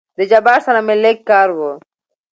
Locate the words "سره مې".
0.67-0.95